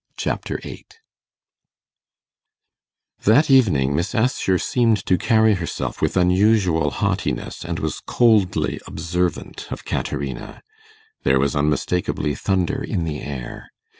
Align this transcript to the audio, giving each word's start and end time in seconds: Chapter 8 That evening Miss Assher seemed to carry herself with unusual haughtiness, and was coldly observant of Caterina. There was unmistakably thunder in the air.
Chapter 0.17 0.59
8 0.63 0.97
That 3.21 3.51
evening 3.51 3.95
Miss 3.95 4.15
Assher 4.15 4.57
seemed 4.57 5.05
to 5.05 5.15
carry 5.15 5.53
herself 5.53 6.01
with 6.01 6.17
unusual 6.17 6.89
haughtiness, 6.89 7.63
and 7.63 7.77
was 7.77 7.99
coldly 8.07 8.79
observant 8.87 9.67
of 9.71 9.85
Caterina. 9.85 10.63
There 11.21 11.37
was 11.39 11.55
unmistakably 11.55 12.33
thunder 12.33 12.83
in 12.83 13.03
the 13.03 13.21
air. 13.21 13.69